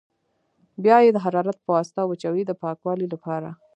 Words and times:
بیا 0.83 0.97
یې 1.05 1.11
د 1.13 1.17
حرارت 1.25 1.57
په 1.61 1.69
واسطه 1.75 2.01
وچوي 2.05 2.43
د 2.45 2.51
پاکوالي 2.61 3.07
لپاره. 3.13 3.49